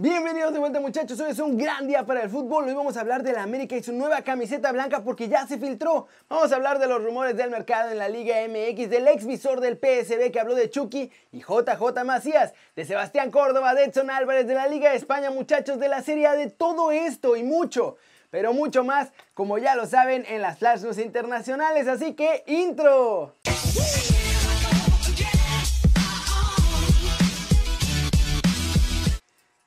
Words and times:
Bienvenidos 0.00 0.52
de 0.52 0.60
vuelta 0.60 0.78
muchachos, 0.78 1.18
hoy 1.18 1.32
es 1.32 1.40
un 1.40 1.58
gran 1.58 1.88
día 1.88 2.06
para 2.06 2.22
el 2.22 2.30
fútbol, 2.30 2.68
hoy 2.68 2.72
vamos 2.72 2.96
a 2.96 3.00
hablar 3.00 3.24
de 3.24 3.32
la 3.32 3.42
América 3.42 3.74
y 3.74 3.82
su 3.82 3.92
nueva 3.92 4.22
camiseta 4.22 4.70
blanca 4.70 5.02
porque 5.02 5.26
ya 5.26 5.44
se 5.44 5.58
filtró. 5.58 6.06
Vamos 6.28 6.52
a 6.52 6.54
hablar 6.54 6.78
de 6.78 6.86
los 6.86 7.02
rumores 7.02 7.36
del 7.36 7.50
mercado 7.50 7.90
en 7.90 7.98
la 7.98 8.08
Liga 8.08 8.36
MX, 8.46 8.90
del 8.90 9.08
ex 9.08 9.26
visor 9.26 9.60
del 9.60 9.76
PSB 9.76 10.30
que 10.30 10.38
habló 10.38 10.54
de 10.54 10.70
Chucky 10.70 11.10
y 11.32 11.40
JJ 11.40 12.04
Macías, 12.04 12.54
de 12.76 12.84
Sebastián 12.84 13.32
Córdoba, 13.32 13.74
de 13.74 13.86
Edson 13.86 14.08
Álvarez, 14.08 14.46
de 14.46 14.54
la 14.54 14.68
Liga 14.68 14.90
de 14.90 14.98
España 14.98 15.32
muchachos, 15.32 15.80
de 15.80 15.88
la 15.88 16.00
Serie 16.00 16.30
de 16.30 16.48
todo 16.48 16.92
esto 16.92 17.34
y 17.34 17.42
mucho, 17.42 17.96
pero 18.30 18.52
mucho 18.52 18.84
más, 18.84 19.08
como 19.34 19.58
ya 19.58 19.74
lo 19.74 19.86
saben, 19.86 20.24
en 20.28 20.42
las 20.42 20.60
Flash 20.60 20.84
internacionales, 21.00 21.88
así 21.88 22.14
que 22.14 22.44
intro. 22.46 23.34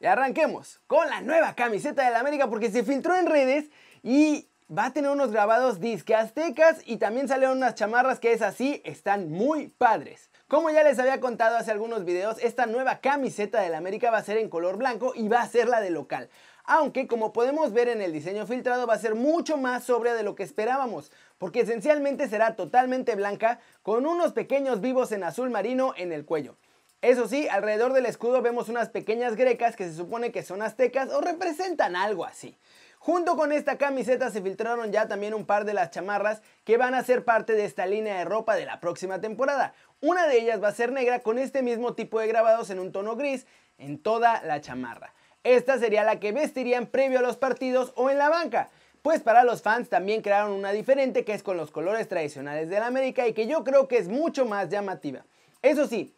Y 0.01 0.07
arranquemos 0.07 0.81
con 0.87 1.07
la 1.11 1.21
nueva 1.21 1.53
camiseta 1.53 2.03
del 2.03 2.15
América 2.15 2.49
porque 2.49 2.71
se 2.71 2.83
filtró 2.83 3.15
en 3.15 3.27
redes 3.27 3.69
y 4.01 4.49
va 4.75 4.85
a 4.85 4.93
tener 4.93 5.11
unos 5.11 5.31
grabados 5.31 5.79
disque 5.79 6.15
aztecas 6.15 6.81
y 6.87 6.97
también 6.97 7.27
salieron 7.27 7.57
unas 7.57 7.75
chamarras 7.75 8.19
que 8.19 8.33
es 8.33 8.41
así, 8.41 8.81
están 8.83 9.29
muy 9.29 9.67
padres. 9.67 10.31
Como 10.47 10.71
ya 10.71 10.81
les 10.81 10.97
había 10.97 11.19
contado 11.19 11.55
hace 11.55 11.69
algunos 11.69 12.03
videos, 12.03 12.37
esta 12.41 12.65
nueva 12.65 12.97
camiseta 12.97 13.61
del 13.61 13.75
América 13.75 14.09
va 14.09 14.17
a 14.17 14.23
ser 14.23 14.37
en 14.37 14.49
color 14.49 14.77
blanco 14.77 15.13
y 15.13 15.27
va 15.27 15.43
a 15.43 15.47
ser 15.47 15.69
la 15.69 15.81
de 15.81 15.91
local. 15.91 16.31
Aunque 16.63 17.05
como 17.05 17.31
podemos 17.31 17.71
ver 17.71 17.87
en 17.87 18.01
el 18.01 18.11
diseño 18.11 18.47
filtrado 18.47 18.87
va 18.87 18.95
a 18.95 18.99
ser 18.99 19.13
mucho 19.13 19.57
más 19.57 19.83
sobria 19.83 20.15
de 20.15 20.23
lo 20.23 20.33
que 20.33 20.41
esperábamos, 20.41 21.11
porque 21.37 21.59
esencialmente 21.59 22.27
será 22.27 22.55
totalmente 22.55 23.13
blanca 23.13 23.59
con 23.83 24.07
unos 24.07 24.33
pequeños 24.33 24.81
vivos 24.81 25.11
en 25.11 25.23
azul 25.23 25.51
marino 25.51 25.93
en 25.95 26.11
el 26.11 26.25
cuello. 26.25 26.57
Eso 27.01 27.27
sí, 27.27 27.47
alrededor 27.47 27.93
del 27.93 28.05
escudo 28.05 28.43
vemos 28.43 28.69
unas 28.69 28.89
pequeñas 28.89 29.35
grecas 29.35 29.75
que 29.75 29.85
se 29.85 29.95
supone 29.95 30.31
que 30.31 30.43
son 30.43 30.61
aztecas 30.61 31.09
o 31.09 31.19
representan 31.19 31.95
algo 31.95 32.25
así. 32.25 32.55
Junto 32.99 33.35
con 33.35 33.51
esta 33.51 33.79
camiseta 33.79 34.29
se 34.29 34.43
filtraron 34.43 34.91
ya 34.91 35.07
también 35.07 35.33
un 35.33 35.47
par 35.47 35.65
de 35.65 35.73
las 35.73 35.89
chamarras 35.89 36.43
que 36.63 36.77
van 36.77 36.93
a 36.93 37.03
ser 37.03 37.25
parte 37.25 37.53
de 37.53 37.65
esta 37.65 37.87
línea 37.87 38.19
de 38.19 38.25
ropa 38.25 38.55
de 38.55 38.67
la 38.67 38.79
próxima 38.79 39.19
temporada. 39.19 39.73
Una 40.01 40.27
de 40.27 40.39
ellas 40.39 40.61
va 40.61 40.67
a 40.67 40.73
ser 40.73 40.91
negra 40.91 41.21
con 41.21 41.39
este 41.39 41.63
mismo 41.63 41.95
tipo 41.95 42.19
de 42.19 42.27
grabados 42.27 42.69
en 42.69 42.77
un 42.77 42.91
tono 42.91 43.15
gris 43.15 43.47
en 43.79 43.97
toda 43.97 44.43
la 44.43 44.61
chamarra. 44.61 45.11
Esta 45.43 45.79
sería 45.79 46.03
la 46.03 46.19
que 46.19 46.31
vestirían 46.31 46.85
previo 46.85 47.17
a 47.17 47.23
los 47.23 47.37
partidos 47.37 47.93
o 47.95 48.11
en 48.11 48.19
la 48.19 48.29
banca. 48.29 48.69
Pues 49.01 49.23
para 49.23 49.43
los 49.43 49.63
fans 49.63 49.89
también 49.89 50.21
crearon 50.21 50.51
una 50.51 50.71
diferente 50.71 51.25
que 51.25 51.33
es 51.33 51.41
con 51.41 51.57
los 51.57 51.71
colores 51.71 52.07
tradicionales 52.07 52.69
de 52.69 52.79
la 52.79 52.85
América 52.85 53.27
y 53.27 53.33
que 53.33 53.47
yo 53.47 53.63
creo 53.63 53.87
que 53.87 53.97
es 53.97 54.07
mucho 54.07 54.45
más 54.45 54.69
llamativa. 54.69 55.25
Eso 55.63 55.87
sí, 55.87 56.13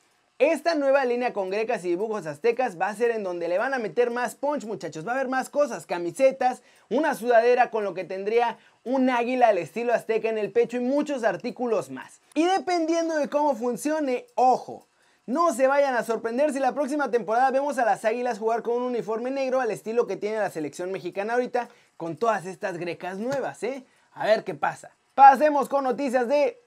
esta 0.51 0.75
nueva 0.75 1.05
línea 1.05 1.31
con 1.31 1.49
grecas 1.49 1.85
y 1.85 1.89
dibujos 1.89 2.25
aztecas 2.25 2.79
va 2.79 2.87
a 2.87 2.95
ser 2.95 3.11
en 3.11 3.23
donde 3.23 3.47
le 3.47 3.57
van 3.57 3.73
a 3.73 3.79
meter 3.79 4.09
más 4.09 4.35
punch 4.35 4.65
muchachos, 4.65 5.07
va 5.07 5.11
a 5.11 5.15
haber 5.15 5.27
más 5.27 5.49
cosas, 5.49 5.85
camisetas, 5.85 6.61
una 6.89 7.15
sudadera 7.15 7.69
con 7.69 7.83
lo 7.83 7.93
que 7.93 8.03
tendría 8.03 8.57
un 8.83 9.09
águila 9.09 9.49
al 9.49 9.57
estilo 9.57 9.93
azteca 9.93 10.29
en 10.29 10.37
el 10.37 10.51
pecho 10.51 10.77
y 10.77 10.81
muchos 10.81 11.23
artículos 11.23 11.89
más. 11.89 12.19
Y 12.33 12.45
dependiendo 12.45 13.15
de 13.15 13.29
cómo 13.29 13.55
funcione, 13.55 14.25
ojo, 14.35 14.87
no 15.25 15.53
se 15.53 15.67
vayan 15.67 15.95
a 15.95 16.03
sorprender 16.03 16.51
si 16.51 16.59
la 16.59 16.73
próxima 16.73 17.09
temporada 17.09 17.49
vemos 17.51 17.77
a 17.77 17.85
las 17.85 18.03
águilas 18.03 18.39
jugar 18.39 18.61
con 18.61 18.75
un 18.75 18.83
uniforme 18.83 19.31
negro 19.31 19.61
al 19.61 19.71
estilo 19.71 20.07
que 20.07 20.17
tiene 20.17 20.37
la 20.37 20.49
selección 20.49 20.91
mexicana 20.91 21.33
ahorita 21.33 21.69
con 21.95 22.17
todas 22.17 22.45
estas 22.45 22.77
grecas 22.77 23.17
nuevas, 23.17 23.63
¿eh? 23.63 23.85
A 24.13 24.25
ver 24.25 24.43
qué 24.43 24.53
pasa. 24.53 24.91
Pasemos 25.15 25.69
con 25.69 25.83
noticias 25.83 26.27
de 26.27 26.62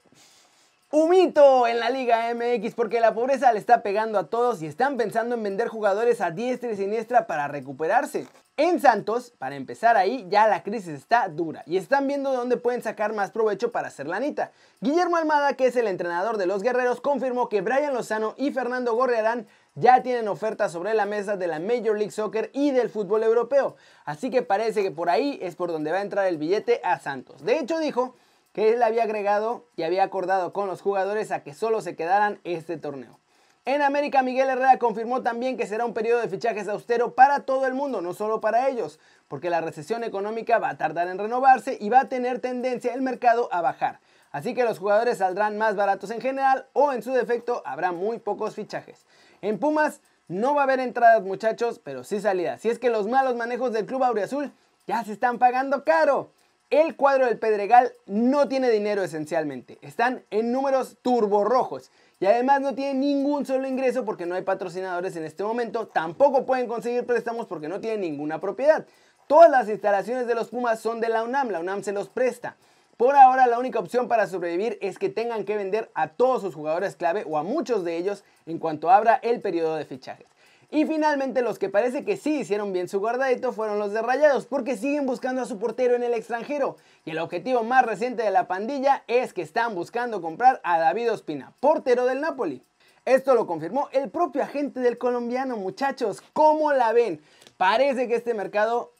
Humito 0.89 1.67
en 1.67 1.81
la 1.81 1.89
Liga 1.89 2.33
MX 2.33 2.73
porque 2.73 3.01
la 3.01 3.13
pobreza 3.13 3.51
le 3.51 3.59
está 3.59 3.83
pegando 3.83 4.17
a 4.17 4.29
todos 4.29 4.61
y 4.61 4.67
están 4.67 4.95
pensando 4.95 5.35
en 5.35 5.43
vender 5.43 5.67
jugadores 5.67 6.21
a 6.21 6.31
diestra 6.31 6.71
y 6.71 6.77
siniestra 6.77 7.27
para 7.27 7.49
recuperarse. 7.49 8.25
En 8.55 8.79
Santos, 8.79 9.33
para 9.37 9.57
empezar 9.57 9.97
ahí, 9.97 10.25
ya 10.29 10.47
la 10.47 10.63
crisis 10.63 10.93
está 10.93 11.27
dura 11.27 11.61
y 11.65 11.75
están 11.75 12.07
viendo 12.07 12.31
de 12.31 12.37
dónde 12.37 12.55
pueden 12.55 12.81
sacar 12.81 13.11
más 13.11 13.31
provecho 13.31 13.73
para 13.73 13.89
hacer 13.89 14.07
lanita. 14.07 14.53
Guillermo 14.79 15.17
Almada, 15.17 15.55
que 15.55 15.65
es 15.65 15.75
el 15.75 15.87
entrenador 15.87 16.37
de 16.37 16.45
los 16.45 16.63
guerreros, 16.63 17.01
confirmó 17.01 17.49
que 17.49 17.59
Brian 17.59 17.93
Lozano 17.93 18.33
y 18.37 18.51
Fernando 18.51 18.95
Gorriarán 18.95 19.45
ya 19.75 20.01
tienen 20.03 20.29
ofertas 20.29 20.71
sobre 20.71 20.93
la 20.93 21.05
mesa 21.05 21.35
de 21.35 21.47
la 21.47 21.59
Major 21.59 21.97
League 21.97 22.11
Soccer 22.11 22.49
y 22.53 22.71
del 22.71 22.89
fútbol 22.89 23.23
europeo. 23.23 23.75
Así 24.05 24.29
que 24.29 24.41
parece 24.41 24.83
que 24.83 24.91
por 24.91 25.09
ahí 25.09 25.37
es 25.41 25.57
por 25.57 25.69
donde 25.69 25.91
va 25.91 25.97
a 25.97 26.01
entrar 26.01 26.27
el 26.27 26.37
billete 26.37 26.79
a 26.85 26.97
Santos. 26.97 27.43
De 27.43 27.59
hecho, 27.59 27.77
dijo 27.77 28.15
que 28.57 28.73
él 28.73 28.81
había 28.81 29.03
agregado 29.03 29.67
y 29.75 29.83
había 29.83 30.01
acordado 30.01 30.51
con 30.51 30.65
los 30.65 30.81
jugadores 30.81 31.29
a 31.29 31.43
que 31.43 31.53
solo 31.53 31.79
se 31.79 31.95
quedaran 31.95 32.39
este 32.43 32.75
torneo. 32.77 33.19
En 33.65 33.83
América, 33.83 34.23
Miguel 34.23 34.49
Herrera 34.49 34.79
confirmó 34.79 35.21
también 35.21 35.57
que 35.57 35.67
será 35.67 35.85
un 35.85 35.93
periodo 35.93 36.21
de 36.21 36.27
fichajes 36.27 36.67
austero 36.67 37.13
para 37.13 37.41
todo 37.41 37.67
el 37.67 37.75
mundo, 37.75 38.01
no 38.01 38.15
solo 38.15 38.41
para 38.41 38.67
ellos, 38.67 38.99
porque 39.27 39.51
la 39.51 39.61
recesión 39.61 40.03
económica 40.03 40.57
va 40.57 40.69
a 40.69 40.77
tardar 40.79 41.07
en 41.07 41.19
renovarse 41.19 41.77
y 41.79 41.89
va 41.89 41.99
a 41.99 42.09
tener 42.09 42.39
tendencia 42.39 42.95
el 42.95 43.03
mercado 43.03 43.47
a 43.51 43.61
bajar. 43.61 43.99
Así 44.31 44.55
que 44.55 44.63
los 44.63 44.79
jugadores 44.79 45.19
saldrán 45.19 45.59
más 45.59 45.75
baratos 45.75 46.09
en 46.09 46.19
general 46.19 46.65
o 46.73 46.93
en 46.93 47.03
su 47.03 47.11
defecto 47.11 47.61
habrá 47.63 47.91
muy 47.91 48.17
pocos 48.17 48.55
fichajes. 48.55 49.05
En 49.43 49.59
Pumas 49.59 50.01
no 50.27 50.55
va 50.55 50.61
a 50.61 50.63
haber 50.63 50.79
entradas 50.79 51.21
muchachos, 51.21 51.79
pero 51.83 52.03
sí 52.03 52.19
salidas. 52.19 52.61
Si 52.61 52.71
es 52.71 52.79
que 52.79 52.89
los 52.89 53.07
malos 53.07 53.35
manejos 53.35 53.71
del 53.71 53.85
club 53.85 54.03
auriazul 54.03 54.51
ya 54.87 55.03
se 55.03 55.13
están 55.13 55.37
pagando 55.37 55.83
caro. 55.83 56.31
El 56.69 56.97
cuadro 56.97 57.27
del 57.27 57.39
Pedregal 57.39 57.93
no 58.07 58.49
tiene 58.49 58.69
dinero 58.69 59.01
esencialmente, 59.01 59.77
están 59.81 60.25
en 60.31 60.51
números 60.51 60.97
turborrojos 61.01 61.89
y 62.19 62.25
además 62.25 62.59
no 62.59 62.75
tienen 62.75 62.99
ningún 62.99 63.45
solo 63.45 63.69
ingreso 63.69 64.03
porque 64.03 64.25
no 64.25 64.35
hay 64.35 64.41
patrocinadores 64.41 65.15
en 65.15 65.23
este 65.23 65.45
momento, 65.45 65.87
tampoco 65.87 66.45
pueden 66.45 66.67
conseguir 66.67 67.05
préstamos 67.05 67.45
porque 67.45 67.69
no 67.69 67.79
tienen 67.79 68.01
ninguna 68.01 68.41
propiedad. 68.41 68.85
Todas 69.27 69.49
las 69.49 69.69
instalaciones 69.69 70.27
de 70.27 70.35
los 70.35 70.49
Pumas 70.49 70.81
son 70.81 70.99
de 70.99 71.07
la 71.07 71.23
UNAM, 71.23 71.51
la 71.51 71.61
UNAM 71.61 71.83
se 71.83 71.93
los 71.93 72.09
presta. 72.09 72.57
Por 72.97 73.15
ahora 73.15 73.47
la 73.47 73.59
única 73.59 73.79
opción 73.79 74.09
para 74.09 74.27
sobrevivir 74.27 74.77
es 74.81 74.99
que 74.99 75.07
tengan 75.07 75.45
que 75.45 75.55
vender 75.55 75.89
a 75.93 76.09
todos 76.09 76.41
sus 76.41 76.53
jugadores 76.53 76.97
clave 76.97 77.23
o 77.25 77.37
a 77.37 77.43
muchos 77.43 77.85
de 77.85 77.95
ellos 77.95 78.25
en 78.45 78.59
cuanto 78.59 78.91
abra 78.91 79.21
el 79.23 79.39
periodo 79.39 79.77
de 79.77 79.85
fichajes. 79.85 80.27
Y 80.69 80.85
finalmente 80.85 81.41
los 81.41 81.59
que 81.59 81.69
parece 81.69 82.03
que 82.03 82.17
sí 82.17 82.39
hicieron 82.39 82.73
bien 82.73 82.89
su 82.89 82.99
guardadito 82.99 83.53
fueron 83.53 83.79
los 83.79 83.93
de 83.93 84.01
Rayados 84.01 84.45
porque 84.45 84.75
siguen 84.75 85.05
buscando 85.05 85.41
a 85.41 85.45
su 85.45 85.57
portero 85.59 85.95
en 85.95 86.03
el 86.03 86.13
extranjero. 86.13 86.75
Y 87.05 87.11
el 87.11 87.19
objetivo 87.19 87.63
más 87.63 87.85
reciente 87.85 88.23
de 88.23 88.31
la 88.31 88.47
pandilla 88.47 89.03
es 89.07 89.33
que 89.33 89.41
están 89.41 89.75
buscando 89.75 90.21
comprar 90.21 90.59
a 90.65 90.77
David 90.77 91.13
Ospina, 91.13 91.53
portero 91.61 92.05
del 92.05 92.19
Napoli. 92.19 92.61
Esto 93.05 93.33
lo 93.33 93.47
confirmó 93.47 93.87
el 93.93 94.09
propio 94.09 94.43
agente 94.43 94.81
del 94.81 94.97
colombiano, 94.97 95.55
muchachos. 95.55 96.21
¿Cómo 96.33 96.73
la 96.73 96.91
ven? 96.91 97.21
Parece 97.55 98.09
que 98.09 98.15
este 98.15 98.33
mercado 98.33 98.91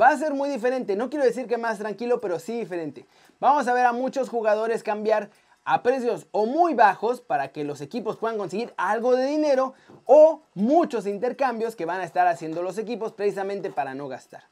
va 0.00 0.10
a 0.10 0.16
ser 0.16 0.32
muy 0.32 0.48
diferente. 0.48 0.94
No 0.94 1.10
quiero 1.10 1.24
decir 1.24 1.48
que 1.48 1.58
más 1.58 1.78
tranquilo, 1.78 2.20
pero 2.20 2.38
sí 2.38 2.56
diferente. 2.56 3.04
Vamos 3.40 3.66
a 3.66 3.74
ver 3.74 3.86
a 3.86 3.92
muchos 3.92 4.28
jugadores 4.28 4.84
cambiar 4.84 5.30
a 5.66 5.82
precios 5.82 6.28
o 6.30 6.46
muy 6.46 6.74
bajos 6.74 7.20
para 7.20 7.48
que 7.48 7.64
los 7.64 7.80
equipos 7.80 8.16
puedan 8.16 8.38
conseguir 8.38 8.72
algo 8.76 9.16
de 9.16 9.26
dinero 9.26 9.74
o 10.04 10.42
muchos 10.54 11.08
intercambios 11.08 11.74
que 11.74 11.84
van 11.84 12.00
a 12.00 12.04
estar 12.04 12.28
haciendo 12.28 12.62
los 12.62 12.78
equipos 12.78 13.12
precisamente 13.12 13.70
para 13.70 13.92
no 13.92 14.06
gastar. 14.06 14.44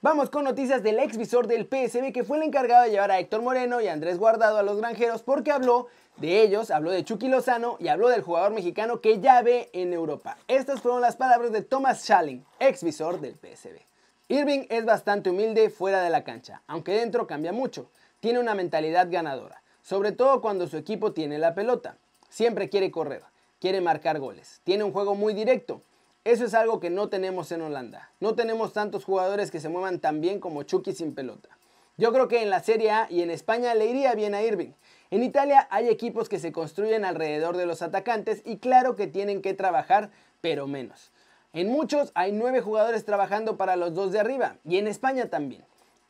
Vamos 0.00 0.30
con 0.30 0.44
noticias 0.44 0.82
del 0.84 1.00
ex 1.00 1.16
visor 1.16 1.48
del 1.48 1.66
PSB 1.66 2.12
que 2.12 2.22
fue 2.22 2.36
el 2.36 2.44
encargado 2.44 2.84
de 2.84 2.90
llevar 2.90 3.10
a 3.10 3.18
Héctor 3.18 3.42
Moreno 3.42 3.80
y 3.80 3.88
Andrés 3.88 4.16
Guardado 4.16 4.58
a 4.58 4.62
los 4.62 4.78
granjeros 4.78 5.22
porque 5.22 5.50
habló 5.50 5.88
de 6.18 6.42
ellos, 6.42 6.70
habló 6.70 6.92
de 6.92 7.04
Chucky 7.04 7.26
Lozano 7.26 7.76
y 7.80 7.88
habló 7.88 8.08
del 8.08 8.22
jugador 8.22 8.52
mexicano 8.52 9.00
que 9.00 9.18
ya 9.18 9.42
ve 9.42 9.70
en 9.72 9.92
Europa. 9.92 10.36
Estas 10.46 10.80
fueron 10.80 11.00
las 11.00 11.16
palabras 11.16 11.50
de 11.50 11.62
Thomas 11.62 12.02
Schalling, 12.02 12.44
ex 12.60 12.84
visor 12.84 13.20
del 13.20 13.34
PSB. 13.34 13.80
Irving 14.28 14.66
es 14.68 14.84
bastante 14.84 15.30
humilde 15.30 15.68
fuera 15.68 16.00
de 16.02 16.10
la 16.10 16.22
cancha, 16.22 16.62
aunque 16.68 16.92
dentro 16.92 17.26
cambia 17.26 17.52
mucho. 17.52 17.90
Tiene 18.20 18.38
una 18.38 18.54
mentalidad 18.54 19.08
ganadora 19.10 19.63
sobre 19.84 20.12
todo 20.12 20.40
cuando 20.40 20.66
su 20.66 20.78
equipo 20.78 21.12
tiene 21.12 21.38
la 21.38 21.54
pelota. 21.54 21.98
Siempre 22.30 22.70
quiere 22.70 22.90
correr, 22.90 23.22
quiere 23.60 23.80
marcar 23.80 24.18
goles, 24.18 24.60
tiene 24.64 24.82
un 24.82 24.92
juego 24.92 25.14
muy 25.14 25.34
directo. 25.34 25.82
Eso 26.24 26.46
es 26.46 26.54
algo 26.54 26.80
que 26.80 26.88
no 26.88 27.10
tenemos 27.10 27.52
en 27.52 27.60
Holanda. 27.60 28.10
No 28.18 28.34
tenemos 28.34 28.72
tantos 28.72 29.04
jugadores 29.04 29.50
que 29.50 29.60
se 29.60 29.68
muevan 29.68 30.00
tan 30.00 30.22
bien 30.22 30.40
como 30.40 30.62
Chucky 30.62 30.94
sin 30.94 31.14
pelota. 31.14 31.50
Yo 31.98 32.12
creo 32.14 32.28
que 32.28 32.42
en 32.42 32.48
la 32.48 32.60
Serie 32.60 32.90
A 32.90 33.06
y 33.10 33.20
en 33.20 33.30
España 33.30 33.74
le 33.74 33.86
iría 33.86 34.14
bien 34.14 34.34
a 34.34 34.42
Irving. 34.42 34.72
En 35.10 35.22
Italia 35.22 35.68
hay 35.70 35.90
equipos 35.90 36.30
que 36.30 36.38
se 36.38 36.50
construyen 36.50 37.04
alrededor 37.04 37.58
de 37.58 37.66
los 37.66 37.82
atacantes 37.82 38.40
y 38.46 38.56
claro 38.56 38.96
que 38.96 39.06
tienen 39.06 39.42
que 39.42 39.52
trabajar, 39.52 40.10
pero 40.40 40.66
menos. 40.66 41.12
En 41.52 41.68
muchos 41.68 42.10
hay 42.14 42.32
nueve 42.32 42.62
jugadores 42.62 43.04
trabajando 43.04 43.58
para 43.58 43.76
los 43.76 43.94
dos 43.94 44.10
de 44.10 44.18
arriba 44.18 44.56
y 44.64 44.78
en 44.78 44.88
España 44.88 45.28
también. 45.28 45.64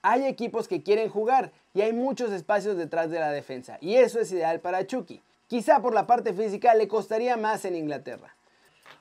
Hay 0.07 0.27
equipos 0.27 0.69
que 0.69 0.83
quieren 0.83 1.09
jugar 1.09 1.51
y 1.73 1.81
hay 1.81 1.95
muchos 1.95 2.31
espacios 2.31 2.77
detrás 2.77 3.11
de 3.11 3.19
la 3.19 3.31
defensa 3.31 3.79
y 3.81 3.95
eso 3.95 4.21
es 4.21 4.31
ideal 4.33 4.61
para 4.61 4.87
Chucky. 4.87 5.23
Quizá 5.47 5.81
por 5.81 5.95
la 5.95 6.07
parte 6.07 6.35
física 6.35 6.75
le 6.75 6.89
costaría 6.89 7.39
más 7.39 7.65
en 7.65 7.75
Inglaterra. 7.75 8.37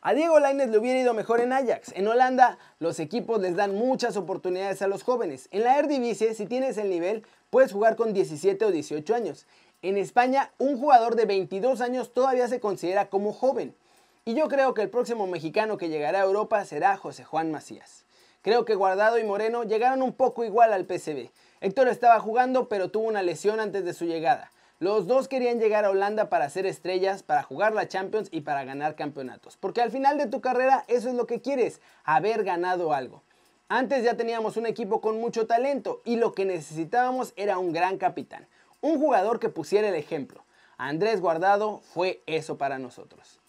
A 0.01 0.13
Diego 0.13 0.39
Lainez 0.39 0.69
le 0.69 0.77
hubiera 0.77 1.01
ido 1.01 1.13
mejor 1.13 1.41
en 1.41 1.51
Ajax. 1.51 1.91
En 1.97 2.07
Holanda 2.07 2.57
los 2.79 3.01
equipos 3.01 3.41
les 3.41 3.57
dan 3.57 3.75
muchas 3.75 4.15
oportunidades 4.15 4.81
a 4.81 4.87
los 4.87 5.03
jóvenes. 5.03 5.49
En 5.51 5.65
la 5.65 5.77
Eredivisie, 5.77 6.33
si 6.35 6.45
tienes 6.45 6.77
el 6.77 6.89
nivel, 6.89 7.25
puedes 7.49 7.73
jugar 7.73 7.97
con 7.97 8.13
17 8.13 8.63
o 8.63 8.71
18 8.71 9.13
años. 9.13 9.45
En 9.81 9.97
España, 9.97 10.53
un 10.57 10.79
jugador 10.79 11.17
de 11.17 11.25
22 11.25 11.81
años 11.81 12.13
todavía 12.13 12.47
se 12.47 12.61
considera 12.61 13.09
como 13.09 13.33
joven. 13.33 13.75
Y 14.23 14.35
yo 14.35 14.47
creo 14.47 14.73
que 14.73 14.83
el 14.83 14.89
próximo 14.89 15.27
mexicano 15.27 15.77
que 15.77 15.89
llegará 15.89 16.21
a 16.21 16.25
Europa 16.25 16.63
será 16.63 16.95
José 16.95 17.25
Juan 17.25 17.51
Macías. 17.51 18.02
Creo 18.43 18.65
que 18.65 18.75
Guardado 18.75 19.17
y 19.17 19.23
Moreno 19.23 19.63
llegaron 19.63 20.01
un 20.01 20.11
poco 20.11 20.43
igual 20.43 20.73
al 20.73 20.83
PCB. 20.83 21.29
Héctor 21.61 21.87
estaba 21.87 22.19
jugando 22.19 22.67
pero 22.67 22.91
tuvo 22.91 23.07
una 23.07 23.23
lesión 23.23 23.61
antes 23.61 23.85
de 23.85 23.93
su 23.93 24.03
llegada. 24.03 24.51
Los 24.79 25.07
dos 25.07 25.29
querían 25.29 25.61
llegar 25.61 25.85
a 25.85 25.91
Holanda 25.91 26.27
para 26.27 26.49
ser 26.49 26.65
estrellas, 26.65 27.23
para 27.23 27.41
jugar 27.41 27.73
la 27.73 27.87
Champions 27.87 28.27
y 28.31 28.41
para 28.41 28.65
ganar 28.65 28.95
campeonatos. 28.95 29.55
Porque 29.55 29.81
al 29.81 29.91
final 29.91 30.17
de 30.17 30.27
tu 30.27 30.41
carrera 30.41 30.83
eso 30.89 31.07
es 31.07 31.15
lo 31.15 31.25
que 31.25 31.39
quieres, 31.39 31.79
haber 32.03 32.43
ganado 32.43 32.91
algo. 32.91 33.23
Antes 33.69 34.03
ya 34.03 34.17
teníamos 34.17 34.57
un 34.57 34.65
equipo 34.65 34.99
con 34.99 35.21
mucho 35.21 35.47
talento 35.47 36.01
y 36.03 36.17
lo 36.17 36.33
que 36.33 36.43
necesitábamos 36.43 37.31
era 37.37 37.59
un 37.59 37.71
gran 37.71 37.97
capitán. 37.97 38.45
Un 38.81 38.99
jugador 38.99 39.39
que 39.39 39.47
pusiera 39.47 39.87
el 39.87 39.95
ejemplo. 39.95 40.43
Andrés 40.77 41.21
Guardado 41.21 41.79
fue 41.93 42.21
eso 42.25 42.57
para 42.57 42.77
nosotros. 42.77 43.39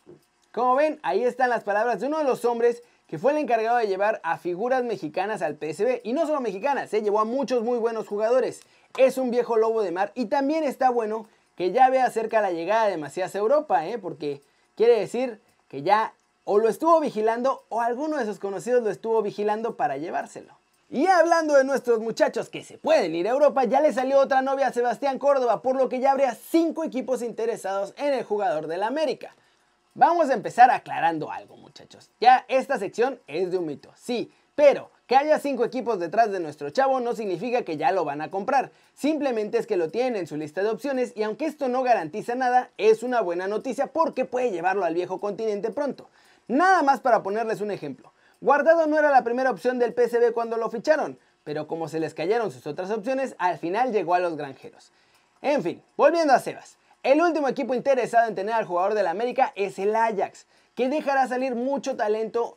Como 0.52 0.76
ven, 0.76 1.00
ahí 1.02 1.25
están 1.25 1.50
las 1.50 1.64
palabras 1.64 1.99
de 1.99 2.06
uno 2.06 2.19
de 2.19 2.25
los 2.25 2.44
hombres 2.44 2.85
que 3.14 3.19
fue 3.20 3.31
el 3.31 3.38
encargado 3.38 3.76
de 3.76 3.87
llevar 3.87 4.20
a 4.25 4.38
figuras 4.38 4.82
mexicanas 4.82 5.40
al 5.40 5.55
PSB. 5.55 6.00
Y 6.02 6.14
no 6.14 6.26
solo 6.26 6.40
mexicanas, 6.40 6.90
se 6.90 7.00
llevó 7.00 7.20
a 7.20 7.25
muchos 7.25 7.62
muy 7.62 7.78
buenos 7.78 8.08
jugadores. 8.08 8.62
Es 8.99 9.19
un 9.19 9.31
viejo 9.31 9.56
lobo 9.56 9.82
de 9.82 9.93
mar 9.93 10.11
y 10.16 10.25
también 10.26 10.64
está 10.64 10.90
bueno 10.90 11.28
que 11.55 11.70
ya 11.70 11.88
vea 11.90 12.11
cerca 12.11 12.40
la 12.40 12.50
llegada 12.50 12.88
de 12.88 12.96
Macías 12.96 13.32
a 13.37 13.38
Europa, 13.38 13.87
¿eh? 13.87 13.99
porque 13.99 14.43
quiere 14.75 14.99
decir 14.99 15.40
que 15.69 15.84
ya 15.84 16.12
o 16.43 16.58
lo 16.58 16.69
estuvo 16.69 16.99
vigilando 16.99 17.62
o 17.69 17.81
alguno 17.81 18.16
de 18.16 18.26
sus 18.26 18.40
conocidos 18.40 18.82
lo 18.82 18.90
estuvo 18.90 19.22
vigilando 19.22 19.76
para 19.76 19.96
llevárselo. 19.96 20.52
Y 20.90 21.06
hablando 21.06 21.55
de 21.55 21.62
nuestros 21.62 22.00
muchachos 22.00 22.49
que 22.49 22.64
se 22.64 22.78
pueden 22.78 23.14
ir 23.14 23.28
a 23.28 23.31
Europa, 23.31 23.62
ya 23.62 23.81
le 23.81 23.93
salió 23.93 24.19
otra 24.19 24.43
novia 24.43 24.67
a 24.67 24.72
Sebastián 24.72 25.20
Córdoba, 25.20 25.62
por 25.62 25.76
lo 25.76 25.88
que 25.88 26.00
ya 26.00 26.10
habría 26.10 26.34
cinco 26.34 26.82
equipos 26.82 27.22
interesados 27.22 27.94
en 27.96 28.12
el 28.12 28.25
jugador 28.25 28.67
del 28.67 28.82
América. 28.82 29.37
Vamos 29.96 30.29
a 30.29 30.35
empezar 30.35 30.73
aclarando 30.73 31.31
algo, 31.31 31.56
muchachos. 31.56 32.11
Ya 32.20 32.44
esta 32.49 32.81
sección 32.81 33.20
es 33.29 33.52
de 33.52 33.58
un 33.58 33.67
mito, 33.67 33.93
sí, 33.94 34.29
pero 34.56 34.91
que 35.06 35.14
haya 35.14 35.38
cinco 35.38 35.64
equipos 35.64 36.00
detrás 36.00 36.32
de 36.32 36.41
nuestro 36.41 36.70
chavo 36.70 36.99
no 36.99 37.14
significa 37.14 37.62
que 37.62 37.76
ya 37.76 37.93
lo 37.93 38.05
van 38.05 38.20
a 38.20 38.29
comprar. 38.29 38.73
Simplemente 38.94 39.56
es 39.56 39.69
que 39.69 39.76
lo 39.76 39.91
tienen 39.91 40.17
en 40.17 40.26
su 40.26 40.37
lista 40.37 40.64
de 40.64 40.70
opciones 40.70 41.12
y 41.14 41.23
aunque 41.23 41.46
esto 41.46 41.69
no 41.69 41.85
garantiza 41.85 42.35
nada, 42.35 42.70
es 42.76 43.05
una 43.05 43.20
buena 43.20 43.46
noticia 43.46 43.87
porque 43.87 44.25
puede 44.25 44.50
llevarlo 44.50 44.85
al 44.85 44.94
viejo 44.94 45.20
continente 45.20 45.70
pronto. 45.70 46.08
Nada 46.49 46.82
más 46.82 46.99
para 46.99 47.23
ponerles 47.23 47.61
un 47.61 47.70
ejemplo. 47.70 48.12
Guardado 48.41 48.88
no 48.88 48.99
era 48.99 49.12
la 49.12 49.23
primera 49.23 49.52
opción 49.52 49.79
del 49.79 49.94
PSV 49.94 50.32
cuando 50.32 50.56
lo 50.56 50.70
ficharon, 50.70 51.20
pero 51.44 51.69
como 51.69 51.87
se 51.87 52.00
les 52.00 52.14
cayeron 52.14 52.50
sus 52.50 52.67
otras 52.67 52.91
opciones, 52.91 53.37
al 53.38 53.58
final 53.58 53.93
llegó 53.93 54.14
a 54.14 54.19
los 54.19 54.37
granjeros. 54.37 54.91
En 55.41 55.62
fin, 55.62 55.81
volviendo 55.96 56.32
a 56.32 56.41
Sebas. 56.41 56.79
El 57.05 57.21
último 57.21 57.49
equipo 57.49 57.75
interesado 57.75 58.27
en 58.29 58.35
tener 58.35 58.55
al 58.55 58.65
jugador 58.65 58.95
del 58.95 59.06
América 59.06 59.53
es 59.56 59.79
el 59.79 59.95
Ajax, 59.95 60.47
que 60.75 60.89
dejará 60.89 61.29
salir 61.29 61.55
mucho 61.55 61.97
talento 61.97 62.56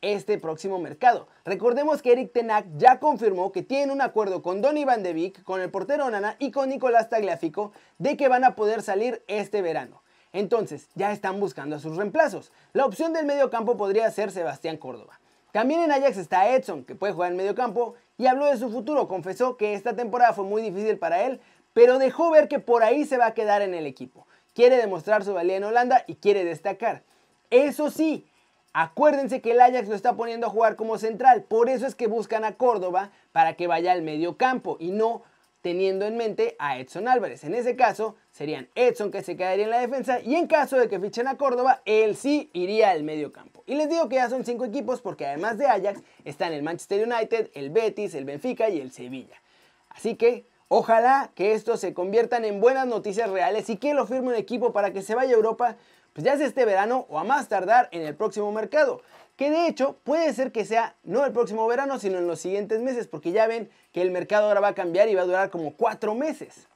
este 0.00 0.38
próximo 0.38 0.78
mercado. 0.78 1.28
Recordemos 1.44 2.00
que 2.00 2.12
Eric 2.12 2.32
Tenac 2.32 2.64
ya 2.78 2.98
confirmó 2.98 3.52
que 3.52 3.62
tiene 3.62 3.92
un 3.92 4.00
acuerdo 4.00 4.40
con 4.40 4.62
Donny 4.62 4.86
Van 4.86 5.02
de 5.02 5.12
Beek, 5.12 5.42
con 5.42 5.60
el 5.60 5.70
portero 5.70 6.08
Nana 6.08 6.36
y 6.38 6.50
con 6.52 6.70
Nicolás 6.70 7.10
Tagliafico 7.10 7.72
de 7.98 8.16
que 8.16 8.28
van 8.28 8.44
a 8.44 8.54
poder 8.54 8.80
salir 8.80 9.22
este 9.26 9.60
verano. 9.60 10.02
Entonces, 10.32 10.88
ya 10.94 11.12
están 11.12 11.38
buscando 11.38 11.76
a 11.76 11.78
sus 11.78 11.98
reemplazos. 11.98 12.50
La 12.72 12.86
opción 12.86 13.12
del 13.12 13.26
medio 13.26 13.50
campo 13.50 13.76
podría 13.76 14.10
ser 14.10 14.30
Sebastián 14.30 14.78
Córdoba. 14.78 15.20
También 15.52 15.82
en 15.82 15.92
Ajax 15.92 16.16
está 16.16 16.48
Edson, 16.48 16.86
que 16.86 16.94
puede 16.94 17.12
jugar 17.12 17.30
en 17.30 17.36
medio 17.36 17.54
campo, 17.54 17.94
y 18.16 18.26
habló 18.26 18.46
de 18.46 18.56
su 18.56 18.70
futuro. 18.70 19.06
Confesó 19.06 19.58
que 19.58 19.74
esta 19.74 19.94
temporada 19.94 20.32
fue 20.32 20.44
muy 20.44 20.62
difícil 20.62 20.98
para 20.98 21.24
él, 21.24 21.42
pero 21.72 21.98
dejó 21.98 22.30
ver 22.30 22.48
que 22.48 22.58
por 22.58 22.82
ahí 22.82 23.04
se 23.04 23.18
va 23.18 23.26
a 23.26 23.34
quedar 23.34 23.62
en 23.62 23.74
el 23.74 23.86
equipo. 23.86 24.26
Quiere 24.54 24.76
demostrar 24.76 25.24
su 25.24 25.32
valía 25.32 25.56
en 25.56 25.64
Holanda 25.64 26.04
y 26.06 26.16
quiere 26.16 26.44
destacar. 26.44 27.02
Eso 27.50 27.90
sí, 27.90 28.26
acuérdense 28.72 29.40
que 29.40 29.52
el 29.52 29.60
Ajax 29.60 29.88
lo 29.88 29.94
está 29.94 30.14
poniendo 30.14 30.46
a 30.46 30.50
jugar 30.50 30.76
como 30.76 30.98
central, 30.98 31.44
por 31.44 31.68
eso 31.68 31.86
es 31.86 31.94
que 31.94 32.06
buscan 32.06 32.44
a 32.44 32.56
Córdoba 32.56 33.12
para 33.32 33.54
que 33.54 33.66
vaya 33.66 33.92
al 33.92 34.02
medio 34.02 34.36
campo 34.36 34.76
y 34.78 34.90
no 34.90 35.22
teniendo 35.62 36.06
en 36.06 36.16
mente 36.16 36.56
a 36.58 36.78
Edson 36.78 37.08
Álvarez. 37.08 37.44
En 37.44 37.54
ese 37.54 37.76
caso, 37.76 38.16
serían 38.32 38.68
Edson 38.74 39.10
que 39.10 39.22
se 39.22 39.36
quedaría 39.36 39.64
en 39.64 39.70
la 39.70 39.78
defensa 39.78 40.20
y 40.20 40.34
en 40.34 40.48
caso 40.48 40.76
de 40.76 40.88
que 40.88 40.98
fichen 40.98 41.28
a 41.28 41.36
Córdoba, 41.36 41.82
él 41.84 42.16
sí 42.16 42.50
iría 42.52 42.90
al 42.90 43.04
medio 43.04 43.32
campo. 43.32 43.62
Y 43.64 43.76
les 43.76 43.88
digo 43.88 44.08
que 44.08 44.16
ya 44.16 44.28
son 44.28 44.44
cinco 44.44 44.64
equipos 44.64 45.00
porque 45.00 45.24
además 45.24 45.56
de 45.58 45.66
Ajax 45.66 46.02
están 46.24 46.52
el 46.52 46.64
Manchester 46.64 47.06
United, 47.06 47.50
el 47.54 47.70
Betis, 47.70 48.14
el 48.14 48.24
Benfica 48.24 48.68
y 48.68 48.80
el 48.80 48.90
Sevilla. 48.90 49.40
Así 49.88 50.16
que 50.16 50.46
Ojalá 50.74 51.30
que 51.34 51.52
estos 51.52 51.80
se 51.80 51.92
conviertan 51.92 52.46
en 52.46 52.58
buenas 52.58 52.86
noticias 52.86 53.28
reales 53.28 53.68
y 53.68 53.76
que 53.76 53.92
lo 53.92 54.06
firme 54.06 54.28
un 54.28 54.36
equipo 54.36 54.72
para 54.72 54.90
que 54.90 55.02
se 55.02 55.14
vaya 55.14 55.32
a 55.32 55.36
Europa, 55.36 55.76
pues 56.14 56.24
ya 56.24 56.34
sea 56.38 56.46
este 56.46 56.64
verano 56.64 57.04
o 57.10 57.18
a 57.18 57.24
más 57.24 57.48
tardar 57.48 57.90
en 57.92 58.00
el 58.00 58.14
próximo 58.14 58.50
mercado. 58.52 59.02
Que 59.36 59.50
de 59.50 59.66
hecho 59.66 59.98
puede 60.02 60.32
ser 60.32 60.50
que 60.50 60.64
sea 60.64 60.96
no 61.02 61.26
el 61.26 61.32
próximo 61.32 61.66
verano, 61.66 61.98
sino 61.98 62.16
en 62.16 62.26
los 62.26 62.40
siguientes 62.40 62.80
meses, 62.80 63.06
porque 63.06 63.32
ya 63.32 63.46
ven 63.46 63.68
que 63.92 64.00
el 64.00 64.10
mercado 64.10 64.48
ahora 64.48 64.60
va 64.60 64.68
a 64.68 64.74
cambiar 64.74 65.10
y 65.10 65.14
va 65.14 65.20
a 65.20 65.26
durar 65.26 65.50
como 65.50 65.74
cuatro 65.76 66.14
meses. 66.14 66.66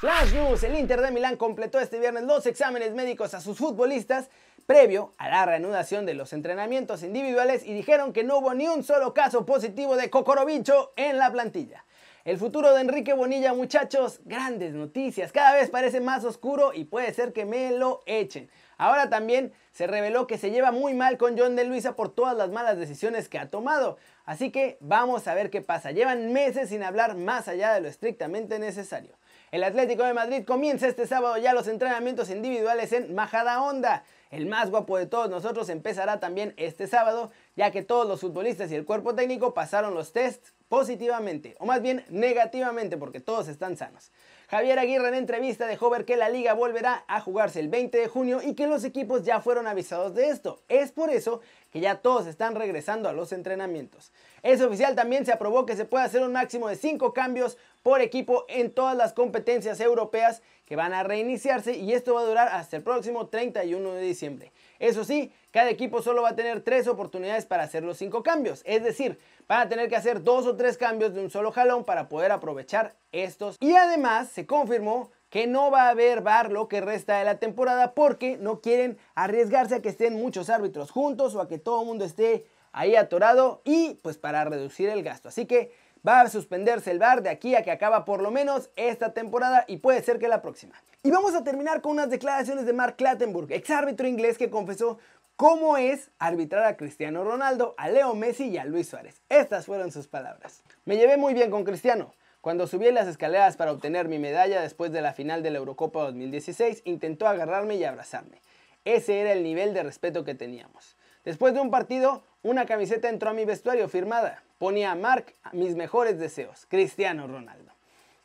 Flash 0.00 0.34
News, 0.34 0.64
el 0.64 0.74
Inter 0.74 1.00
de 1.00 1.12
Milán 1.12 1.36
completó 1.36 1.78
este 1.78 2.00
viernes 2.00 2.24
los 2.24 2.46
exámenes 2.46 2.92
médicos 2.92 3.34
a 3.34 3.40
sus 3.40 3.56
futbolistas 3.56 4.30
previo 4.66 5.12
a 5.16 5.28
la 5.28 5.46
reanudación 5.46 6.06
de 6.06 6.14
los 6.14 6.32
entrenamientos 6.32 7.04
individuales 7.04 7.64
y 7.64 7.72
dijeron 7.72 8.12
que 8.12 8.24
no 8.24 8.38
hubo 8.38 8.52
ni 8.52 8.66
un 8.66 8.82
solo 8.82 9.14
caso 9.14 9.46
positivo 9.46 9.94
de 9.94 10.10
cocorobicho 10.10 10.92
en 10.96 11.18
la 11.18 11.30
plantilla. 11.30 11.84
El 12.24 12.38
futuro 12.38 12.72
de 12.72 12.80
Enrique 12.80 13.12
Bonilla, 13.12 13.52
muchachos, 13.52 14.20
grandes 14.24 14.72
noticias. 14.72 15.30
Cada 15.30 15.52
vez 15.52 15.68
parece 15.68 16.00
más 16.00 16.24
oscuro 16.24 16.72
y 16.72 16.86
puede 16.86 17.12
ser 17.12 17.34
que 17.34 17.44
me 17.44 17.70
lo 17.72 18.00
echen. 18.06 18.48
Ahora 18.78 19.10
también 19.10 19.52
se 19.72 19.86
reveló 19.86 20.26
que 20.26 20.38
se 20.38 20.50
lleva 20.50 20.70
muy 20.70 20.94
mal 20.94 21.18
con 21.18 21.38
John 21.38 21.54
de 21.54 21.64
Luisa 21.64 21.96
por 21.96 22.14
todas 22.14 22.34
las 22.34 22.48
malas 22.48 22.78
decisiones 22.78 23.28
que 23.28 23.38
ha 23.38 23.50
tomado. 23.50 23.98
Así 24.24 24.50
que 24.50 24.78
vamos 24.80 25.28
a 25.28 25.34
ver 25.34 25.50
qué 25.50 25.60
pasa. 25.60 25.90
Llevan 25.90 26.32
meses 26.32 26.70
sin 26.70 26.82
hablar 26.82 27.14
más 27.14 27.46
allá 27.46 27.74
de 27.74 27.82
lo 27.82 27.88
estrictamente 27.88 28.58
necesario. 28.58 29.18
El 29.52 29.62
Atlético 29.62 30.02
de 30.04 30.14
Madrid 30.14 30.44
comienza 30.46 30.88
este 30.88 31.06
sábado 31.06 31.36
ya 31.36 31.52
los 31.52 31.68
entrenamientos 31.68 32.30
individuales 32.30 32.94
en 32.94 33.14
Majada 33.14 33.62
Honda. 33.62 34.02
El 34.30 34.46
más 34.46 34.70
guapo 34.70 34.96
de 34.96 35.06
todos 35.06 35.28
nosotros 35.28 35.68
empezará 35.68 36.20
también 36.20 36.54
este 36.56 36.86
sábado, 36.86 37.30
ya 37.54 37.70
que 37.70 37.82
todos 37.82 38.08
los 38.08 38.22
futbolistas 38.22 38.72
y 38.72 38.76
el 38.76 38.86
cuerpo 38.86 39.14
técnico 39.14 39.52
pasaron 39.52 39.92
los 39.92 40.14
tests 40.14 40.54
positivamente, 40.74 41.54
o 41.60 41.66
más 41.66 41.80
bien 41.80 42.04
negativamente, 42.08 42.96
porque 42.96 43.20
todos 43.20 43.46
están 43.46 43.76
sanos. 43.76 44.10
Javier 44.48 44.80
Aguirre 44.80 45.06
en 45.06 45.14
entrevista 45.14 45.68
dejó 45.68 45.88
ver 45.88 46.04
que 46.04 46.16
la 46.16 46.28
liga 46.28 46.52
volverá 46.52 47.04
a 47.06 47.20
jugarse 47.20 47.60
el 47.60 47.68
20 47.68 47.96
de 47.96 48.08
junio 48.08 48.40
y 48.42 48.54
que 48.54 48.66
los 48.66 48.82
equipos 48.82 49.22
ya 49.22 49.40
fueron 49.40 49.68
avisados 49.68 50.16
de 50.16 50.30
esto. 50.30 50.64
Es 50.68 50.90
por 50.90 51.10
eso 51.10 51.40
que 51.70 51.78
ya 51.78 52.02
todos 52.02 52.26
están 52.26 52.56
regresando 52.56 53.08
a 53.08 53.12
los 53.12 53.30
entrenamientos. 53.30 54.10
Es 54.42 54.60
oficial 54.60 54.96
también 54.96 55.24
se 55.24 55.32
aprobó 55.32 55.64
que 55.64 55.76
se 55.76 55.84
puede 55.84 56.06
hacer 56.06 56.22
un 56.22 56.32
máximo 56.32 56.66
de 56.66 56.74
5 56.74 57.12
cambios 57.12 57.56
por 57.84 58.00
equipo 58.00 58.44
en 58.48 58.72
todas 58.72 58.96
las 58.96 59.12
competencias 59.12 59.78
europeas 59.78 60.42
que 60.66 60.74
van 60.74 60.92
a 60.92 61.04
reiniciarse 61.04 61.76
y 61.76 61.92
esto 61.92 62.14
va 62.14 62.22
a 62.22 62.24
durar 62.24 62.48
hasta 62.48 62.76
el 62.76 62.82
próximo 62.82 63.28
31 63.28 63.92
de 63.92 64.02
diciembre. 64.02 64.52
Eso 64.80 65.04
sí, 65.04 65.32
cada 65.54 65.70
equipo 65.70 66.02
solo 66.02 66.22
va 66.22 66.30
a 66.30 66.34
tener 66.34 66.62
3 66.62 66.88
oportunidades 66.88 67.46
para 67.46 67.62
hacer 67.62 67.84
los 67.84 67.96
5 67.98 68.24
cambios, 68.24 68.62
es 68.64 68.82
decir, 68.82 69.20
van 69.46 69.60
a 69.60 69.68
tener 69.68 69.88
que 69.88 69.94
hacer 69.94 70.24
2 70.24 70.48
o 70.48 70.56
3 70.56 70.76
cambios 70.76 71.14
de 71.14 71.20
un 71.20 71.30
solo 71.30 71.52
jalón 71.52 71.84
para 71.84 72.08
poder 72.08 72.32
aprovechar 72.32 72.96
estos. 73.12 73.56
Y 73.60 73.76
además 73.76 74.26
se 74.30 74.46
confirmó 74.46 75.12
que 75.30 75.46
no 75.46 75.70
va 75.70 75.82
a 75.82 75.90
haber 75.90 76.22
bar 76.22 76.50
lo 76.50 76.66
que 76.66 76.80
resta 76.80 77.18
de 77.18 77.24
la 77.24 77.38
temporada 77.38 77.94
porque 77.94 78.36
no 78.36 78.60
quieren 78.60 78.98
arriesgarse 79.14 79.76
a 79.76 79.80
que 79.80 79.90
estén 79.90 80.14
muchos 80.14 80.50
árbitros 80.50 80.90
juntos 80.90 81.36
o 81.36 81.40
a 81.40 81.46
que 81.46 81.60
todo 81.60 81.82
el 81.82 81.86
mundo 81.86 82.04
esté 82.04 82.48
ahí 82.72 82.96
atorado 82.96 83.62
y 83.64 83.94
pues 84.02 84.18
para 84.18 84.44
reducir 84.44 84.88
el 84.88 85.04
gasto. 85.04 85.28
Así 85.28 85.46
que 85.46 85.70
va 86.04 86.22
a 86.22 86.28
suspenderse 86.30 86.90
el 86.90 86.98
bar 86.98 87.22
de 87.22 87.30
aquí 87.30 87.54
a 87.54 87.62
que 87.62 87.70
acaba 87.70 88.04
por 88.04 88.20
lo 88.22 88.32
menos 88.32 88.70
esta 88.74 89.14
temporada 89.14 89.64
y 89.68 89.76
puede 89.76 90.02
ser 90.02 90.18
que 90.18 90.26
la 90.26 90.42
próxima. 90.42 90.74
Y 91.04 91.12
vamos 91.12 91.34
a 91.34 91.44
terminar 91.44 91.80
con 91.80 91.92
unas 91.92 92.10
declaraciones 92.10 92.66
de 92.66 92.72
Mark 92.72 92.96
Clattenburg, 92.96 93.52
ex 93.52 93.70
árbitro 93.70 94.08
inglés 94.08 94.36
que 94.36 94.50
confesó 94.50 94.98
cómo 95.36 95.76
es 95.76 96.10
arbitrar 96.18 96.64
a 96.64 96.76
Cristiano 96.76 97.24
Ronaldo, 97.24 97.74
a 97.76 97.88
Leo 97.88 98.14
Messi 98.14 98.48
y 98.48 98.58
a 98.58 98.64
Luis 98.64 98.88
Suárez. 98.88 99.20
Estas 99.28 99.66
fueron 99.66 99.90
sus 99.90 100.06
palabras. 100.06 100.62
Me 100.84 100.96
llevé 100.96 101.16
muy 101.16 101.34
bien 101.34 101.50
con 101.50 101.64
Cristiano. 101.64 102.14
Cuando 102.40 102.66
subí 102.66 102.90
las 102.90 103.08
escaleras 103.08 103.56
para 103.56 103.72
obtener 103.72 104.06
mi 104.06 104.18
medalla 104.18 104.60
después 104.60 104.92
de 104.92 105.00
la 105.00 105.14
final 105.14 105.42
de 105.42 105.50
la 105.50 105.58
Eurocopa 105.58 106.02
2016, 106.02 106.82
intentó 106.84 107.26
agarrarme 107.26 107.76
y 107.76 107.84
abrazarme. 107.84 108.42
Ese 108.84 109.20
era 109.20 109.32
el 109.32 109.42
nivel 109.42 109.72
de 109.72 109.82
respeto 109.82 110.24
que 110.24 110.34
teníamos. 110.34 110.96
Después 111.24 111.54
de 111.54 111.60
un 111.60 111.70
partido, 111.70 112.22
una 112.42 112.66
camiseta 112.66 113.08
entró 113.08 113.30
a 113.30 113.34
mi 113.34 113.46
vestuario 113.46 113.88
firmada. 113.88 114.42
Ponía 114.58 114.92
a 114.92 114.94
Mark 114.94 115.32
mis 115.52 115.74
mejores 115.74 116.18
deseos, 116.18 116.66
Cristiano 116.68 117.26
Ronaldo. 117.26 117.72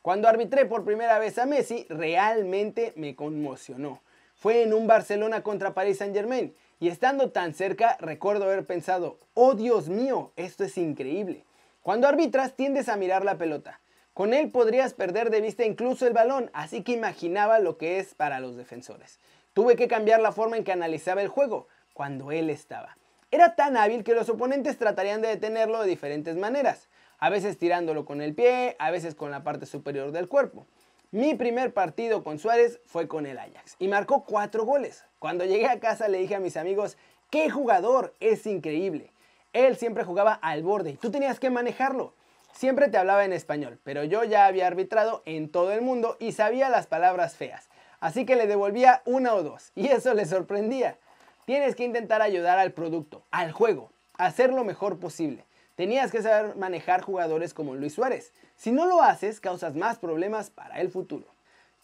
Cuando 0.01 0.27
arbitré 0.27 0.65
por 0.65 0.83
primera 0.83 1.17
vez 1.17 1.37
a 1.37 1.45
Messi, 1.45 1.85
realmente 1.89 2.91
me 2.97 3.15
conmocionó. 3.15 4.01
Fue 4.39 4.63
en 4.63 4.73
un 4.73 4.87
Barcelona 4.87 5.43
contra 5.43 5.73
Paris 5.73 5.97
Saint 5.97 6.15
Germain 6.15 6.55
y 6.79 6.87
estando 6.87 7.31
tan 7.31 7.53
cerca 7.53 7.97
recuerdo 7.99 8.45
haber 8.45 8.65
pensado, 8.65 9.19
oh 9.33 9.53
Dios 9.53 9.89
mío, 9.89 10.31
esto 10.37 10.63
es 10.63 10.77
increíble. 10.77 11.43
Cuando 11.81 12.07
arbitras 12.07 12.55
tiendes 12.55 12.87
a 12.87 12.95
mirar 12.95 13.25
la 13.25 13.37
pelota. 13.37 13.81
Con 14.13 14.33
él 14.33 14.49
podrías 14.49 14.93
perder 14.93 15.29
de 15.29 15.41
vista 15.41 15.65
incluso 15.65 16.07
el 16.07 16.13
balón, 16.13 16.49
así 16.53 16.83
que 16.83 16.93
imaginaba 16.93 17.59
lo 17.59 17.77
que 17.77 17.99
es 17.99 18.15
para 18.15 18.39
los 18.39 18.55
defensores. 18.55 19.19
Tuve 19.51 19.75
que 19.75 19.89
cambiar 19.89 20.21
la 20.21 20.31
forma 20.31 20.55
en 20.55 20.63
que 20.63 20.71
analizaba 20.71 21.21
el 21.21 21.27
juego. 21.27 21.67
cuando 21.93 22.31
él 22.31 22.49
estaba. 22.49 22.95
Era 23.29 23.55
tan 23.55 23.75
hábil 23.75 24.05
que 24.05 24.15
los 24.15 24.29
oponentes 24.29 24.77
tratarían 24.77 25.21
de 25.21 25.27
detenerlo 25.27 25.81
de 25.81 25.89
diferentes 25.89 26.37
maneras, 26.37 26.87
a 27.17 27.29
veces 27.29 27.57
tirándolo 27.57 28.05
con 28.05 28.21
el 28.21 28.33
pie, 28.33 28.77
a 28.79 28.89
veces 28.89 29.15
con 29.15 29.31
la 29.31 29.43
parte 29.43 29.65
superior 29.65 30.13
del 30.13 30.29
cuerpo. 30.29 30.65
Mi 31.11 31.33
primer 31.33 31.73
partido 31.73 32.23
con 32.23 32.37
Suárez 32.37 32.81
fue 32.85 33.07
con 33.07 33.25
el 33.25 33.39
Ajax 33.39 33.75
y 33.79 33.87
marcó 33.87 34.25
cuatro 34.25 34.63
goles. 34.63 35.05
Cuando 35.17 35.43
llegué 35.43 35.65
a 35.65 35.79
casa 35.79 36.07
le 36.07 36.19
dije 36.19 36.35
a 36.35 36.39
mis 36.39 36.55
amigos, 36.55 36.97
¡qué 37.31 37.49
jugador! 37.49 38.13
Es 38.19 38.45
increíble. 38.45 39.11
Él 39.51 39.75
siempre 39.75 40.03
jugaba 40.03 40.33
al 40.33 40.61
borde 40.61 40.91
y 40.91 40.97
tú 40.97 41.09
tenías 41.09 41.39
que 41.39 41.49
manejarlo. 41.49 42.13
Siempre 42.51 42.89
te 42.89 42.99
hablaba 42.99 43.25
en 43.25 43.33
español, 43.33 43.79
pero 43.83 44.03
yo 44.03 44.23
ya 44.23 44.45
había 44.45 44.67
arbitrado 44.67 45.23
en 45.25 45.49
todo 45.49 45.71
el 45.71 45.81
mundo 45.81 46.15
y 46.19 46.33
sabía 46.33 46.69
las 46.69 46.85
palabras 46.85 47.35
feas. 47.35 47.69
Así 47.99 48.23
que 48.27 48.35
le 48.35 48.45
devolvía 48.45 49.01
una 49.05 49.33
o 49.33 49.41
dos 49.41 49.71
y 49.73 49.87
eso 49.87 50.13
le 50.13 50.27
sorprendía. 50.27 50.99
Tienes 51.45 51.75
que 51.75 51.85
intentar 51.85 52.21
ayudar 52.21 52.59
al 52.59 52.73
producto, 52.73 53.25
al 53.31 53.51
juego, 53.51 53.91
hacer 54.19 54.53
lo 54.53 54.63
mejor 54.63 54.99
posible. 54.99 55.43
Tenías 55.79 56.11
que 56.11 56.21
saber 56.21 56.57
manejar 56.57 57.03
jugadores 57.03 57.53
como 57.53 57.73
Luis 57.73 57.93
Suárez. 57.93 58.33
Si 58.57 58.73
no 58.73 58.85
lo 58.85 59.01
haces, 59.01 59.39
causas 59.39 59.75
más 59.75 59.97
problemas 59.97 60.49
para 60.49 60.81
el 60.81 60.89
futuro. 60.89 61.25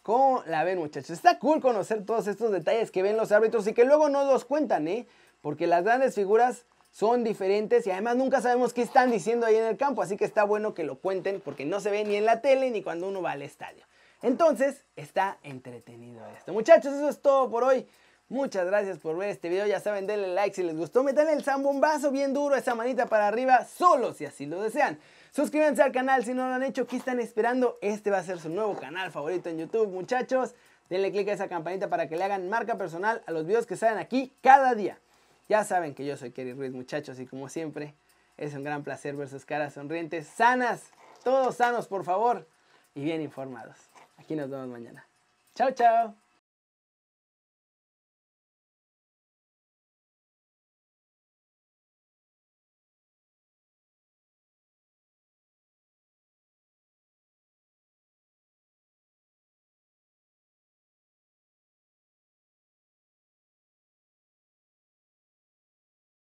¿Cómo 0.04 0.44
la 0.48 0.66
ven 0.66 0.80
muchachos? 0.80 1.12
Está 1.12 1.40
cool 1.40 1.62
conocer 1.62 2.06
todos 2.06 2.28
estos 2.28 2.52
detalles 2.52 2.92
que 2.92 3.02
ven 3.02 3.16
los 3.16 3.32
árbitros 3.32 3.66
y 3.68 3.74
que 3.74 3.86
luego 3.86 4.10
no 4.10 4.26
los 4.26 4.44
cuentan, 4.44 4.90
¿eh? 4.90 5.08
Porque 5.40 5.66
las 5.66 5.86
grandes 5.86 6.14
figuras 6.14 6.66
son 6.92 7.24
diferentes 7.24 7.88
y 7.88 7.92
además 7.92 8.18
nunca 8.18 8.42
sabemos 8.42 8.74
qué 8.74 8.82
están 8.82 9.12
diciendo 9.12 9.46
ahí 9.46 9.56
en 9.56 9.64
el 9.64 9.78
campo, 9.78 10.02
así 10.02 10.18
que 10.18 10.26
está 10.26 10.44
bueno 10.44 10.74
que 10.74 10.84
lo 10.84 11.00
cuenten 11.00 11.40
porque 11.40 11.64
no 11.64 11.80
se 11.80 11.90
ve 11.90 12.04
ni 12.04 12.18
en 12.18 12.26
la 12.26 12.42
tele 12.42 12.72
ni 12.72 12.84
cuando 12.84 13.08
uno 13.08 13.22
va 13.22 13.32
al 13.32 13.44
estadio. 13.44 13.86
Entonces, 14.22 14.84
está 14.98 15.38
entretenido 15.42 16.22
esto. 16.38 16.52
Muchachos, 16.52 16.96
eso 16.96 17.08
es 17.08 17.22
todo 17.22 17.50
por 17.50 17.64
hoy. 17.64 17.88
Muchas 18.28 18.66
gracias 18.66 18.98
por 18.98 19.18
ver 19.18 19.30
este 19.30 19.50
video. 19.50 19.68
Ya 19.68 19.80
saben, 19.80 20.08
denle 20.08 20.34
like 20.34 20.56
si 20.56 20.64
les 20.64 20.76
gustó. 20.76 21.04
Metan 21.04 21.30
el 21.30 21.44
zambombazo 21.44 22.12
bien 22.12 22.34
duro, 22.34 22.56
esa 22.56 22.74
manita 22.74 23.06
para 23.06 23.28
arriba, 23.28 23.66
solo 23.66 24.14
si 24.14 24.26
así 24.26 24.46
lo 24.48 24.62
desean. 24.62 25.00
Suscríbanse 25.32 25.84
al 25.84 25.92
canal 25.92 26.26
si 26.26 26.34
no 26.34 26.48
lo 26.48 26.54
han 26.56 26.64
hecho. 26.64 26.88
¿Qué 26.88 26.98
están 26.98 27.20
esperando? 27.20 27.78
Este 27.82 28.10
va 28.10 28.18
a 28.18 28.24
ser 28.24 28.40
su 28.40 28.50
nuevo 28.50 28.76
canal 28.78 29.12
favorito 29.12 29.50
en 29.50 29.60
YouTube, 29.60 29.90
muchachos. 29.90 30.56
Denle 30.90 31.12
click 31.12 31.28
a 31.30 31.34
esa 31.34 31.48
campanita 31.48 31.90
para 31.90 32.08
que 32.08 32.16
le 32.16 32.24
hagan 32.24 32.50
marca 32.50 32.78
personal 32.78 33.22
a 33.28 33.32
los 33.32 33.46
videos 33.46 33.66
que 33.66 33.76
salen 33.76 34.00
aquí 34.00 34.34
cada 34.42 34.74
día. 34.74 35.00
Ya 35.48 35.64
saben 35.64 35.94
que 35.94 36.06
yo 36.06 36.18
soy 36.18 36.32
Kerry 36.32 36.54
Ruiz, 36.54 36.72
muchachos, 36.72 37.20
y 37.20 37.28
como 37.28 37.50
siempre, 37.50 37.94
es 38.38 38.54
un 38.56 38.64
gran 38.64 38.84
placer 38.84 39.16
ver 39.16 39.30
sus 39.30 39.46
caras 39.46 39.74
sonrientes, 39.74 40.28
sanas, 40.28 40.84
todos 41.24 41.56
sanos, 41.56 41.88
por 41.88 42.04
favor, 42.04 42.48
y 42.96 43.04
bien 43.04 43.22
informados. 43.22 43.78
Aquí 44.18 44.36
nos 44.36 44.50
vemos 44.50 44.68
mañana. 44.68 45.08
Chao, 45.54 45.72
chao. 45.72 46.25